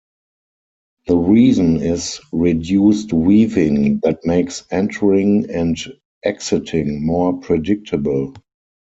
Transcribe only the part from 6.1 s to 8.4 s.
exiting more predictable.